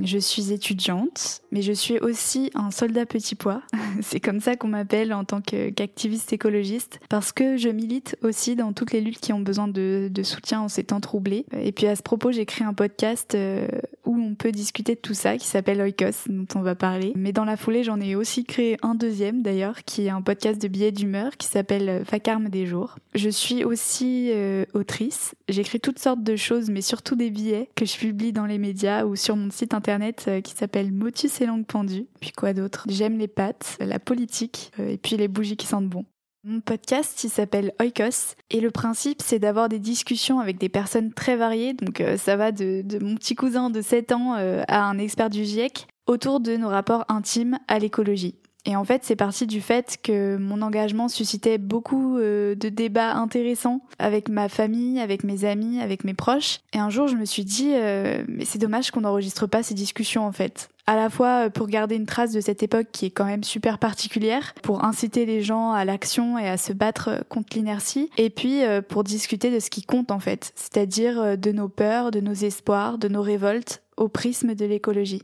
je 0.00 0.18
suis 0.18 0.52
étudiante, 0.52 1.42
mais 1.50 1.62
je 1.62 1.72
suis 1.72 1.98
aussi 1.98 2.50
un 2.54 2.70
soldat 2.70 3.06
petit 3.06 3.34
pois. 3.34 3.62
C'est 4.02 4.20
comme 4.20 4.40
ça 4.40 4.56
qu'on 4.56 4.68
m'appelle 4.68 5.12
en 5.12 5.24
tant 5.24 5.40
qu'activiste 5.40 6.32
écologiste, 6.32 7.00
parce 7.08 7.32
que 7.32 7.56
je 7.56 7.68
milite 7.68 8.16
aussi 8.22 8.56
dans 8.56 8.72
toutes 8.72 8.92
les 8.92 9.00
luttes 9.00 9.20
qui 9.20 9.32
ont 9.32 9.40
besoin 9.40 9.68
de, 9.68 10.10
soutien 10.22 10.60
en 10.60 10.68
ces 10.68 10.84
temps 10.84 11.00
troublés. 11.00 11.46
Et 11.52 11.72
puis 11.72 11.86
à 11.86 11.96
ce 11.96 12.02
propos, 12.02 12.32
j'ai 12.32 12.46
créé 12.46 12.66
un 12.66 12.74
podcast 12.74 13.34
euh, 13.34 13.66
où 14.04 14.16
on 14.16 14.34
peut 14.34 14.52
discuter 14.52 14.94
de 14.94 15.00
tout 15.00 15.14
ça, 15.14 15.36
qui 15.36 15.46
s'appelle 15.46 15.80
Oikos, 15.80 16.28
dont 16.28 16.46
on 16.54 16.62
va 16.62 16.74
parler. 16.74 17.12
Mais 17.14 17.32
dans 17.32 17.44
la 17.44 17.56
foulée, 17.56 17.84
j'en 17.84 18.00
ai 18.00 18.16
aussi 18.16 18.44
créé 18.44 18.76
un 18.82 18.94
deuxième 18.94 19.42
d'ailleurs, 19.42 19.84
qui 19.84 20.06
est 20.06 20.10
un 20.10 20.22
podcast 20.22 20.60
de 20.60 20.68
billets 20.68 20.92
d'humeur, 20.92 21.36
qui 21.36 21.46
s'appelle 21.46 22.02
Vacarme 22.10 22.48
des 22.48 22.66
jours. 22.66 22.96
Je 23.14 23.28
suis 23.28 23.64
aussi 23.64 24.30
euh, 24.32 24.64
autrice. 24.74 25.34
J'écris 25.48 25.80
toutes 25.80 25.98
sortes 25.98 26.22
de 26.22 26.36
choses, 26.36 26.70
mais 26.70 26.80
surtout 26.80 27.14
des 27.14 27.30
billets 27.30 27.68
que 27.76 27.84
je 27.84 27.96
publie 27.96 28.32
dans 28.32 28.46
les 28.46 28.58
médias 28.58 29.04
ou 29.04 29.16
sur 29.16 29.36
mon 29.36 29.50
site 29.50 29.74
internet 29.74 29.92
internet 29.92 30.24
euh, 30.28 30.40
qui 30.40 30.54
s'appelle 30.54 30.92
Motus 30.92 31.40
et 31.40 31.46
langue 31.46 31.66
pendue. 31.66 32.06
Puis 32.20 32.30
quoi 32.30 32.52
d'autre? 32.52 32.86
J'aime 32.88 33.18
les 33.18 33.28
pâtes, 33.28 33.76
la 33.80 33.98
politique 33.98 34.70
euh, 34.78 34.90
et 34.90 34.96
puis 34.96 35.16
les 35.16 35.28
bougies 35.28 35.56
qui 35.56 35.66
sentent 35.66 35.88
bon. 35.88 36.04
Mon 36.44 36.60
podcast, 36.60 37.28
s'appelle 37.28 37.72
Oikos 37.80 38.34
et 38.50 38.60
le 38.60 38.72
principe, 38.72 39.22
c'est 39.22 39.38
d'avoir 39.38 39.68
des 39.68 39.78
discussions 39.78 40.40
avec 40.40 40.58
des 40.58 40.68
personnes 40.68 41.12
très 41.12 41.36
variées. 41.36 41.72
Donc 41.72 42.00
euh, 42.00 42.16
ça 42.16 42.34
va 42.34 42.50
de, 42.50 42.82
mon 43.00 43.14
petit 43.14 43.36
cousin 43.36 43.70
de 43.70 43.80
7 43.80 44.10
ans 44.10 44.32
à 44.34 44.82
un 44.82 44.98
expert 44.98 45.30
du 45.30 45.44
GIEC 45.44 45.86
autour 46.06 46.40
de 46.40 46.56
nos 46.56 46.68
rapports 46.68 47.04
intimes 47.08 47.60
à 47.68 47.78
l'écologie. 47.78 48.41
Et 48.64 48.76
en 48.76 48.84
fait, 48.84 49.02
c'est 49.04 49.16
parti 49.16 49.46
du 49.48 49.60
fait 49.60 49.98
que 50.02 50.36
mon 50.36 50.62
engagement 50.62 51.08
suscitait 51.08 51.58
beaucoup 51.58 52.18
euh, 52.18 52.54
de 52.54 52.68
débats 52.68 53.14
intéressants 53.14 53.80
avec 53.98 54.28
ma 54.28 54.48
famille, 54.48 55.00
avec 55.00 55.24
mes 55.24 55.44
amis, 55.44 55.80
avec 55.80 56.04
mes 56.04 56.14
proches. 56.14 56.60
Et 56.72 56.78
un 56.78 56.88
jour, 56.88 57.08
je 57.08 57.16
me 57.16 57.24
suis 57.24 57.44
dit, 57.44 57.72
euh, 57.74 58.24
mais 58.28 58.44
c'est 58.44 58.58
dommage 58.58 58.92
qu'on 58.92 59.00
n'enregistre 59.00 59.48
pas 59.48 59.64
ces 59.64 59.74
discussions 59.74 60.24
en 60.24 60.30
fait. 60.30 60.68
À 60.86 60.94
la 60.94 61.10
fois 61.10 61.46
euh, 61.46 61.50
pour 61.50 61.66
garder 61.66 61.96
une 61.96 62.06
trace 62.06 62.30
de 62.30 62.40
cette 62.40 62.62
époque 62.62 62.86
qui 62.92 63.06
est 63.06 63.10
quand 63.10 63.24
même 63.24 63.42
super 63.42 63.80
particulière, 63.80 64.54
pour 64.62 64.84
inciter 64.84 65.26
les 65.26 65.42
gens 65.42 65.72
à 65.72 65.84
l'action 65.84 66.38
et 66.38 66.48
à 66.48 66.56
se 66.56 66.72
battre 66.72 67.24
contre 67.28 67.56
l'inertie, 67.56 68.10
et 68.16 68.30
puis 68.30 68.60
pour 68.88 69.02
discuter 69.02 69.50
de 69.50 69.58
ce 69.58 69.70
qui 69.70 69.82
compte 69.82 70.12
en 70.12 70.20
fait, 70.20 70.52
c'est-à-dire 70.54 71.36
de 71.36 71.52
nos 71.52 71.68
peurs, 71.68 72.10
de 72.10 72.20
nos 72.20 72.32
espoirs, 72.32 72.98
de 72.98 73.08
nos 73.08 73.22
révoltes 73.22 73.82
au 73.96 74.08
prisme 74.08 74.54
de 74.54 74.64
l'écologie. 74.64 75.22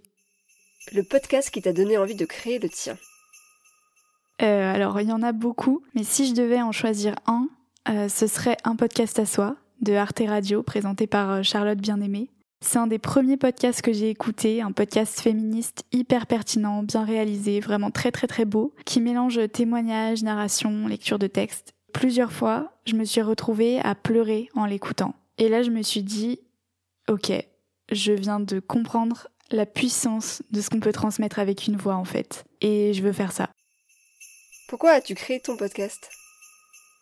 Le 0.92 1.02
podcast 1.02 1.50
qui 1.50 1.62
t'a 1.62 1.72
donné 1.72 1.98
envie 1.98 2.16
de 2.16 2.24
créer 2.24 2.58
le 2.58 2.68
tien. 2.68 2.96
Euh, 4.42 4.74
alors, 4.74 5.00
il 5.00 5.08
y 5.08 5.12
en 5.12 5.22
a 5.22 5.32
beaucoup, 5.32 5.82
mais 5.94 6.04
si 6.04 6.26
je 6.26 6.34
devais 6.34 6.62
en 6.62 6.72
choisir 6.72 7.14
un, 7.26 7.48
euh, 7.88 8.08
ce 8.08 8.26
serait 8.26 8.56
un 8.64 8.76
podcast 8.76 9.18
à 9.18 9.26
soi 9.26 9.56
de 9.80 9.94
Arte 9.94 10.22
Radio 10.26 10.62
présenté 10.62 11.06
par 11.06 11.30
euh, 11.30 11.42
Charlotte 11.42 11.78
Bien-Aimée. 11.78 12.30
C'est 12.60 12.78
un 12.78 12.88
des 12.88 12.98
premiers 12.98 13.36
podcasts 13.36 13.82
que 13.82 13.92
j'ai 13.92 14.10
écouté, 14.10 14.62
un 14.62 14.72
podcast 14.72 15.20
féministe 15.20 15.84
hyper 15.92 16.26
pertinent, 16.26 16.82
bien 16.82 17.04
réalisé, 17.04 17.60
vraiment 17.60 17.90
très 17.90 18.10
très 18.10 18.26
très 18.26 18.44
beau, 18.44 18.74
qui 18.84 19.00
mélange 19.00 19.40
témoignages, 19.52 20.24
narration, 20.24 20.88
lecture 20.88 21.20
de 21.20 21.28
texte. 21.28 21.72
Plusieurs 21.92 22.32
fois, 22.32 22.72
je 22.84 22.94
me 22.94 23.04
suis 23.04 23.22
retrouvée 23.22 23.80
à 23.80 23.94
pleurer 23.94 24.48
en 24.54 24.66
l'écoutant. 24.66 25.14
Et 25.38 25.48
là, 25.48 25.62
je 25.62 25.70
me 25.70 25.82
suis 25.82 26.02
dit, 26.02 26.40
ok, 27.08 27.32
je 27.92 28.12
viens 28.12 28.40
de 28.40 28.58
comprendre 28.58 29.28
la 29.52 29.64
puissance 29.64 30.42
de 30.50 30.60
ce 30.60 30.68
qu'on 30.68 30.80
peut 30.80 30.92
transmettre 30.92 31.38
avec 31.38 31.66
une 31.66 31.76
voix 31.76 31.94
en 31.94 32.04
fait. 32.04 32.44
Et 32.60 32.92
je 32.92 33.02
veux 33.02 33.12
faire 33.12 33.32
ça. 33.32 33.48
Pourquoi 34.68 34.90
as-tu 34.90 35.14
créé 35.14 35.40
ton 35.40 35.56
podcast? 35.56 36.10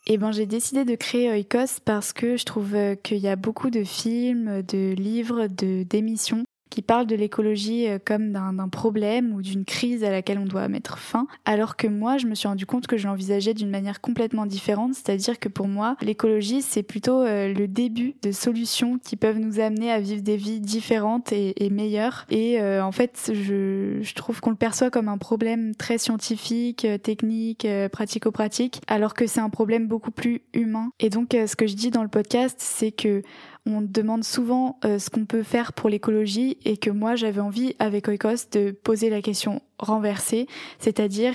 Eh 0.07 0.19
ben, 0.19 0.31
j'ai 0.31 0.47
décidé 0.47 0.85
de 0.85 0.95
créer 0.95 1.29
Oikos 1.29 1.81
parce 1.85 2.13
que 2.13 2.37
je 2.37 2.45
trouve 2.45 2.77
euh, 2.77 2.95
qu'il 2.95 3.19
y 3.19 3.27
a 3.27 3.35
beaucoup 3.35 3.71
de 3.71 3.83
films, 3.83 4.63
de 4.63 4.95
livres, 4.95 5.49
de 5.49 5.83
d'émissions 5.83 6.45
qui 6.71 6.83
parle 6.83 7.07
de 7.07 7.17
l'écologie 7.17 7.89
euh, 7.89 7.99
comme 8.05 8.33
d'un 8.33 8.69
problème 8.69 9.33
ou 9.33 9.43
d'une 9.43 9.65
crise 9.65 10.05
à 10.05 10.11
laquelle 10.11 10.39
on 10.39 10.47
doit 10.47 10.69
mettre 10.69 10.99
fin, 10.99 11.27
alors 11.45 11.77
que 11.77 11.87
moi, 11.87 12.19
je 12.19 12.27
me 12.27 12.35
suis 12.35 12.49
rendu 12.49 12.67
compte 12.67 12.87
que 12.87 12.97
je 12.97 13.07
l'envisageais 13.07 13.55
d'une 13.55 13.71
manière 13.71 14.01
complètement 14.01 14.47
différente, 14.47 14.95
c'est-à-dire 14.95 15.39
que 15.39 15.49
pour 15.49 15.69
moi, 15.69 15.97
l'écologie, 16.03 16.63
c'est 16.63 16.83
plutôt 16.83 17.23
euh, 17.23 17.53
le 17.53 17.69
début 17.69 18.15
de 18.23 18.33
solutions 18.33 18.99
qui 18.99 19.17
peuvent 19.17 19.39
nous 19.39 19.61
amener 19.61 19.91
à 19.91 20.01
vivre 20.01 20.23
des 20.23 20.37
vies 20.37 20.61
différentes 20.61 21.33
et, 21.33 21.55
meilleures. 21.71 22.27
Et 22.31 22.61
euh, 22.61 22.85
en 22.85 22.93
fait, 22.93 23.31
je, 23.33 23.99
je 24.01 24.15
trouve 24.15 24.41
qu'on 24.41 24.51
le 24.51 24.57
perçoit 24.57 24.91
comme 24.91 25.09
un 25.09 25.19
problème 25.19 25.75
très 25.75 25.99
scientifique, 25.99 26.87
technique, 27.03 27.67
pratico-pratique, 27.93 28.81
alors 28.87 29.15
que 29.15 29.27
c'est 29.27 29.41
un 29.41 29.51
problème 29.51 29.87
beaucoup 29.89 30.11
plus 30.11 30.43
humain. 30.55 30.91
Et 31.01 31.11
donc, 31.11 31.29
ce 31.33 31.57
que 31.57 31.67
je 31.67 31.75
dis 31.75 31.91
dans 31.91 32.03
le 32.03 32.09
podcast, 32.09 32.57
c'est 32.59 32.93
que 32.93 33.23
on 33.67 33.83
demande 33.83 34.25
souvent 34.25 34.79
euh, 34.85 34.99
ce 34.99 35.11
qu'on 35.11 35.25
peut 35.25 35.43
faire 35.43 35.73
pour 35.73 35.89
l'écologie 35.89 36.59
et 36.65 36.77
que 36.77 36.91
moi 36.91 37.17
j'avais 37.17 37.41
envie 37.41 37.75
avec 37.79 38.09
Oikos 38.09 38.49
de 38.53 38.71
poser 38.71 39.11
la 39.11 39.23
question 39.23 39.61
renversée, 39.79 40.47
c'est-à-dire 40.79 41.35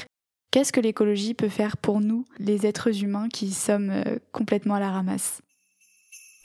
qu'est-ce 0.52 0.72
que 0.72 0.80
l'écologie 0.80 1.34
peut 1.34 1.50
faire 1.50 1.78
pour 1.78 2.00
nous, 2.00 2.25
les 2.40 2.66
êtres 2.66 3.03
humains 3.03 3.30
qui 3.30 3.52
sommes 3.52 3.90
euh, 3.90 4.18
complètement 4.31 4.75
à 4.75 4.80
la 4.80 4.91
ramasse? 4.91 5.41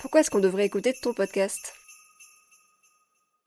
Pourquoi 0.01 0.21
est-ce 0.21 0.31
qu'on 0.31 0.41
devrait 0.41 0.67
écouter 0.67 0.95
ton 1.01 1.15
podcast? 1.15 1.73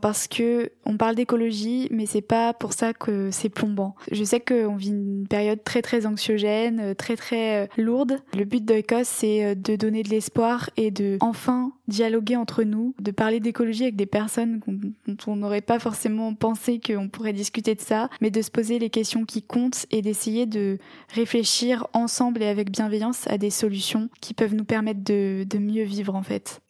Parce 0.02 0.28
que 0.28 0.72
on 0.86 0.98
parle 0.98 1.16
d'écologie, 1.16 1.88
mais 1.92 2.06
c'est 2.06 2.22
pas 2.22 2.54
pour 2.54 2.74
ça 2.74 2.94
que 2.94 3.32
c'est 3.32 3.50
plombant. 3.50 3.96
Je 4.12 4.24
sais 4.24 4.40
qu'on 4.40 4.76
vit 4.76 4.90
une 4.90 5.28
période 5.28 5.64
très 5.64 5.82
très 5.82 6.06
anxiogène, 6.06 6.96
très 6.96 7.16
très 7.16 7.64
euh, 7.64 7.68
lourde. 7.78 8.20
Le 8.38 8.46
but 8.46 8.64
d'Oikos, 8.64 9.04
c'est 9.04 9.46
euh, 9.46 9.56
de 9.56 9.76
donner 9.76 10.04
de 10.04 10.10
l'espoir 10.10 10.70
et 10.78 10.92
de 10.92 11.18
enfin 11.22 11.72
dialoguer 11.88 12.36
entre 12.36 12.64
nous, 12.64 12.94
de 13.00 13.12
parler 13.12 13.40
d'écologie 13.40 13.84
avec 13.84 13.96
des 13.96 14.06
personnes 14.06 14.62
dont 15.08 15.18
on 15.28 15.36
n'aurait 15.36 15.62
pas 15.62 15.80
forcément 15.80 16.34
pensé 16.34 16.80
qu'on 16.80 17.10
pourrait 17.10 17.34
discuter 17.34 17.76
de 17.76 17.82
ça, 17.82 18.10
mais 18.22 18.32
de 18.32 18.42
se 18.42 18.52
poser 18.52 18.80
les 18.80 18.90
questions 18.90 19.26
qui 19.26 19.42
comptent 19.42 19.86
et 19.92 20.02
d'essayer 20.02 20.46
de 20.46 20.78
réfléchir 21.14 21.88
ensemble 21.94 22.44
et 22.44 22.48
avec 22.48 22.72
bienveillance 22.72 23.28
à 23.28 23.38
des 23.38 23.50
solutions 23.50 24.10
qui 24.22 24.34
peuvent 24.34 24.56
nous 24.56 24.66
permettre 24.66 25.04
de, 25.04 25.44
de 25.44 25.58
mieux 25.58 25.84
vivre 25.84 26.16
en 26.16 26.24
fait. 26.24 26.62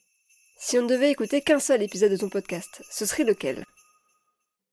Si 0.61 0.77
on 0.77 0.81
ne 0.81 0.89
devait 0.89 1.09
écouter 1.09 1.39
qu'un 1.39 1.59
seul 1.59 1.81
épisode 1.81 2.11
de 2.11 2.17
ton 2.17 2.27
podcast, 2.27 2.83
ce 2.91 3.05
serait 3.05 3.23
lequel? 3.23 3.63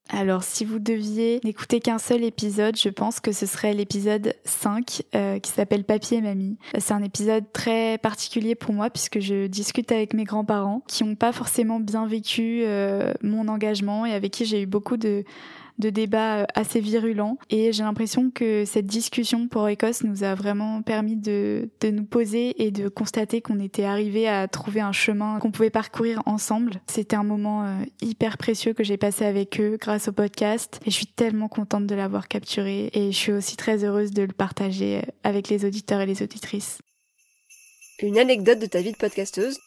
Alors, 0.08 0.42
si 0.42 0.64
vous 0.64 0.80
deviez 0.80 1.40
n'écouter 1.44 1.78
qu'un 1.78 1.98
seul 1.98 2.24
épisode, 2.24 2.76
je 2.76 2.88
pense 2.88 3.20
que 3.20 3.30
ce 3.30 3.46
serait 3.46 3.72
l'épisode 3.72 4.34
5 4.44 5.02
euh, 5.14 5.38
qui 5.38 5.52
s'appelle 5.52 5.84
Papier 5.84 6.18
et 6.18 6.20
Mamie. 6.22 6.58
C'est 6.76 6.92
un 6.92 7.04
épisode 7.04 7.44
très 7.52 7.98
particulier 7.98 8.56
pour 8.56 8.74
moi 8.74 8.90
puisque 8.90 9.20
je 9.20 9.46
discute 9.46 9.92
avec 9.92 10.12
mes 10.12 10.24
grands-parents 10.24 10.82
qui 10.88 11.04
n'ont 11.04 11.14
pas 11.14 11.30
forcément 11.30 11.78
bien 11.78 12.08
vécu 12.08 12.62
euh, 12.64 13.14
mon 13.22 13.46
engagement 13.46 14.06
et 14.06 14.12
avec 14.12 14.32
qui 14.32 14.44
j'ai 14.44 14.62
eu 14.62 14.66
beaucoup 14.66 14.96
de 14.96 15.22
de 15.78 15.90
débats 15.90 16.42
euh, 16.42 16.44
assez 16.54 16.80
virulents. 16.80 17.38
Et 17.50 17.72
j'ai 17.72 17.82
l'impression 17.82 18.30
que 18.30 18.64
cette 18.64 18.86
discussion 18.86 19.48
pour 19.48 19.68
Écosse 19.68 20.04
nous 20.04 20.24
a 20.24 20.34
vraiment 20.34 20.82
permis 20.82 21.16
de, 21.16 21.68
de 21.80 21.90
nous 21.90 22.04
poser 22.04 22.62
et 22.62 22.70
de 22.70 22.88
constater 22.88 23.40
qu'on 23.40 23.60
était 23.60 23.84
arrivé 23.84 24.28
à 24.28 24.48
trouver 24.48 24.80
un 24.80 24.92
chemin 24.92 25.38
qu'on 25.38 25.50
pouvait 25.50 25.70
parcourir 25.70 26.22
ensemble. 26.26 26.80
C'était 26.86 27.16
un 27.16 27.24
moment 27.24 27.64
euh, 27.64 27.84
hyper 28.00 28.38
précieux 28.38 28.72
que 28.72 28.84
j'ai 28.84 28.96
passé 28.96 29.24
avec 29.24 29.60
eux 29.60 29.76
grâce 29.80 30.08
au 30.08 30.12
podcast 30.12 30.80
et 30.84 30.90
je 30.90 30.96
suis 30.96 31.06
tellement 31.06 31.48
contente 31.48 31.86
de 31.86 31.94
l'avoir 31.94 32.28
capturé 32.28 32.90
et 32.92 33.12
je 33.12 33.16
suis 33.16 33.32
aussi 33.32 33.56
très 33.56 33.84
heureuse 33.84 34.10
de 34.10 34.22
le 34.22 34.32
partager 34.32 34.98
euh, 34.98 35.10
avec 35.24 35.48
les 35.48 35.64
auditeurs 35.64 36.00
et 36.00 36.06
les 36.06 36.22
auditrices. 36.22 36.78
Une 38.02 38.18
anecdote 38.18 38.58
de 38.58 38.66
ta 38.66 38.80
vie 38.82 38.92
de 38.92 38.96
podcasteuse 38.96 39.58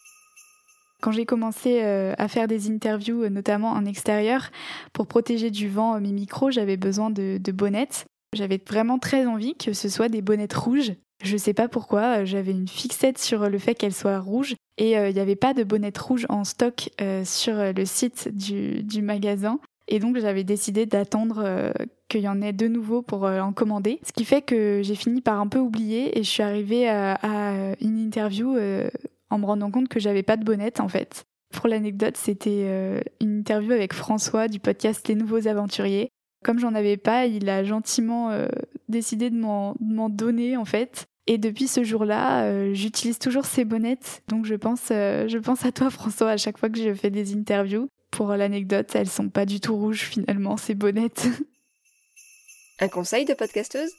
quand 1.00 1.12
j'ai 1.12 1.26
commencé 1.26 1.80
euh, 1.82 2.14
à 2.18 2.28
faire 2.28 2.46
des 2.46 2.70
interviews, 2.70 3.24
euh, 3.24 3.28
notamment 3.28 3.70
en 3.70 3.84
extérieur, 3.84 4.50
pour 4.92 5.06
protéger 5.06 5.50
du 5.50 5.68
vent 5.68 5.96
euh, 5.96 6.00
mes 6.00 6.12
micros, 6.12 6.50
j'avais 6.50 6.76
besoin 6.76 7.10
de, 7.10 7.38
bonnettes. 7.52 8.06
J'avais 8.34 8.60
vraiment 8.64 8.98
très 8.98 9.26
envie 9.26 9.56
que 9.56 9.72
ce 9.72 9.88
soit 9.88 10.08
des 10.08 10.22
bonnettes 10.22 10.54
rouges. 10.54 10.92
Je 11.22 11.36
sais 11.36 11.52
pas 11.52 11.68
pourquoi, 11.68 12.24
j'avais 12.24 12.52
une 12.52 12.68
fixette 12.68 13.18
sur 13.18 13.48
le 13.50 13.58
fait 13.58 13.74
qu'elles 13.74 13.94
soient 13.94 14.20
rouges 14.20 14.54
et 14.78 14.92
il 14.92 15.12
n'y 15.12 15.20
avait 15.20 15.36
pas 15.36 15.52
de 15.52 15.64
bonnettes 15.64 15.98
rouges 15.98 16.26
en 16.30 16.44
stock 16.44 16.88
sur 17.24 17.54
le 17.56 17.84
site 17.84 18.30
du, 18.32 19.02
magasin. 19.02 19.58
Et 19.88 19.98
donc 19.98 20.16
j'avais 20.18 20.44
décidé 20.44 20.86
d'attendre 20.86 21.74
qu'il 22.08 22.22
y 22.22 22.28
en 22.28 22.40
ait 22.40 22.54
de 22.54 22.68
nouveau 22.68 23.02
pour 23.02 23.24
en 23.24 23.52
commander. 23.52 24.00
Ce 24.06 24.12
qui 24.12 24.24
fait 24.24 24.40
que 24.40 24.80
j'ai 24.82 24.94
fini 24.94 25.20
par 25.20 25.40
un 25.40 25.48
peu 25.48 25.58
oublier 25.58 26.18
et 26.18 26.22
je 26.22 26.30
suis 26.30 26.42
arrivée 26.42 26.88
à, 26.88 27.18
une 27.82 27.98
interview 27.98 28.56
en 29.30 29.38
me 29.38 29.46
rendant 29.46 29.70
compte 29.70 29.88
que 29.88 30.00
j'avais 30.00 30.22
pas 30.22 30.36
de 30.36 30.44
bonnette 30.44 30.80
en 30.80 30.88
fait. 30.88 31.24
Pour 31.52 31.68
l'anecdote, 31.68 32.16
c'était 32.16 33.02
une 33.20 33.38
interview 33.38 33.72
avec 33.72 33.92
François 33.92 34.48
du 34.48 34.60
podcast 34.60 35.08
Les 35.08 35.14
Nouveaux 35.14 35.48
Aventuriers. 35.48 36.10
Comme 36.44 36.58
j'en 36.58 36.74
avais 36.74 36.96
pas, 36.96 37.26
il 37.26 37.48
a 37.48 37.64
gentiment 37.64 38.30
décidé 38.88 39.30
de 39.30 39.36
m'en 39.36 39.74
donner 40.08 40.56
en 40.56 40.64
fait. 40.64 41.06
Et 41.26 41.38
depuis 41.38 41.66
ce 41.68 41.84
jour-là, 41.84 42.72
j'utilise 42.72 43.18
toujours 43.18 43.44
ces 43.44 43.64
bonnettes. 43.64 44.22
Donc 44.28 44.46
je 44.46 44.54
pense, 44.54 44.86
je 44.88 45.38
pense 45.38 45.64
à 45.64 45.72
toi 45.72 45.90
François 45.90 46.30
à 46.30 46.36
chaque 46.36 46.58
fois 46.58 46.68
que 46.68 46.78
je 46.78 46.94
fais 46.94 47.10
des 47.10 47.34
interviews. 47.34 47.88
Pour 48.10 48.28
l'anecdote, 48.28 48.94
elles 48.94 49.08
sont 49.08 49.28
pas 49.28 49.46
du 49.46 49.60
tout 49.60 49.76
rouges 49.76 50.02
finalement, 50.02 50.56
ces 50.56 50.74
bonnettes. 50.74 51.28
Un 52.80 52.88
conseil 52.88 53.24
de 53.24 53.34
podcasteuse? 53.34 53.90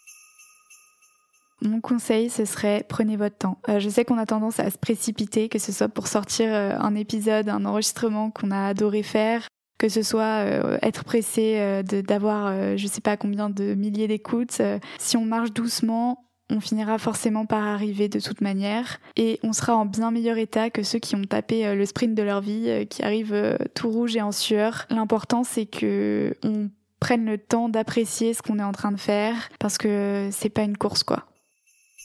Mon 1.61 1.81
conseil, 1.81 2.29
ce 2.29 2.45
serait 2.45 2.85
prenez 2.87 3.17
votre 3.17 3.37
temps. 3.37 3.57
Euh, 3.69 3.79
je 3.79 3.89
sais 3.89 4.05
qu'on 4.05 4.17
a 4.17 4.25
tendance 4.25 4.59
à 4.59 4.69
se 4.69 4.77
précipiter, 4.77 5.49
que 5.49 5.59
ce 5.59 5.71
soit 5.71 5.89
pour 5.89 6.07
sortir 6.07 6.47
euh, 6.51 6.75
un 6.79 6.95
épisode, 6.95 7.49
un 7.49 7.65
enregistrement 7.65 8.31
qu'on 8.31 8.51
a 8.51 8.67
adoré 8.67 9.03
faire, 9.03 9.47
que 9.77 9.89
ce 9.89 10.03
soit 10.03 10.45
euh, 10.45 10.77
être 10.81 11.03
pressé 11.03 11.81
d'avoir 11.83 12.77
je 12.77 12.87
sais 12.87 13.01
pas 13.01 13.17
combien 13.17 13.49
de 13.49 13.73
milliers 13.73 14.07
d'écoutes. 14.07 14.61
si 14.99 15.17
on 15.17 15.25
marche 15.25 15.53
doucement, 15.53 16.25
on 16.51 16.59
finira 16.59 16.97
forcément 16.97 17.45
par 17.45 17.65
arriver 17.65 18.09
de 18.09 18.19
toute 18.19 18.41
manière 18.41 18.99
et 19.15 19.39
on 19.41 19.53
sera 19.53 19.75
en 19.75 19.85
bien 19.85 20.11
meilleur 20.11 20.37
état 20.37 20.69
que 20.69 20.83
ceux 20.83 20.99
qui 20.99 21.15
ont 21.15 21.23
tapé 21.23 21.65
euh, 21.65 21.75
le 21.75 21.85
sprint 21.85 22.13
de 22.13 22.23
leur 22.23 22.41
vie, 22.41 22.65
euh, 22.67 22.85
qui 22.85 23.03
arrivent 23.03 23.33
euh, 23.33 23.57
tout 23.73 23.89
rouge 23.89 24.15
et 24.15 24.21
en 24.21 24.31
sueur. 24.31 24.85
L'important 24.89 25.43
c'est 25.43 25.65
que 25.65 26.35
on 26.43 26.69
prenne 26.99 27.25
le 27.25 27.37
temps 27.37 27.69
d'apprécier 27.69 28.33
ce 28.33 28.41
qu'on 28.41 28.59
est 28.59 28.63
en 28.63 28.73
train 28.73 28.91
de 28.91 28.99
faire 28.99 29.49
parce 29.59 29.77
que 29.77 30.29
c'est 30.31 30.49
pas 30.49 30.63
une 30.63 30.77
course 30.77 31.03
quoi. 31.03 31.25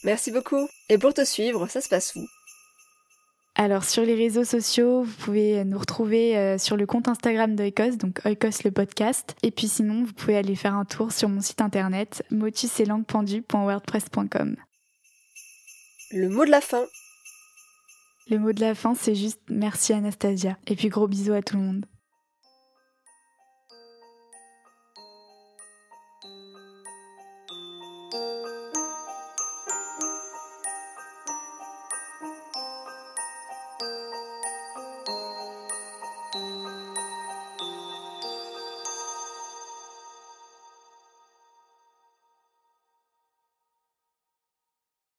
Merci 0.03 0.31
beaucoup. 0.31 0.69
Et 0.89 0.97
pour 0.97 1.13
te 1.13 1.25
suivre, 1.25 1.67
ça 1.67 1.81
se 1.81 1.89
passe 1.89 2.15
où? 2.15 2.27
Alors 3.59 3.83
sur 3.83 4.03
les 4.03 4.13
réseaux 4.13 4.43
sociaux, 4.43 5.01
vous 5.01 5.15
pouvez 5.15 5.65
nous 5.65 5.79
retrouver 5.79 6.37
euh, 6.37 6.59
sur 6.59 6.77
le 6.77 6.85
compte 6.85 7.07
Instagram 7.07 7.55
d'Oikos, 7.55 7.95
donc 7.97 8.21
Oikos 8.23 8.61
le 8.63 8.69
podcast. 8.69 9.35
Et 9.41 9.49
puis 9.49 9.67
sinon, 9.67 10.03
vous 10.03 10.13
pouvez 10.13 10.37
aller 10.37 10.55
faire 10.55 10.75
un 10.75 10.85
tour 10.85 11.11
sur 11.11 11.27
mon 11.27 11.41
site 11.41 11.61
internet 11.61 12.23
motus-et-langue-pendue.wordpress.com. 12.29 14.57
Le 16.11 16.29
mot 16.29 16.45
de 16.45 16.51
la 16.51 16.61
fin. 16.61 16.85
Le 18.29 18.37
mot 18.37 18.53
de 18.53 18.61
la 18.61 18.75
fin, 18.75 18.93
c'est 18.93 19.15
juste 19.15 19.41
merci 19.49 19.91
Anastasia. 19.91 20.55
Et 20.67 20.75
puis 20.75 20.89
gros 20.89 21.07
bisous 21.07 21.33
à 21.33 21.41
tout 21.41 21.57
le 21.57 21.63
monde. 21.63 21.87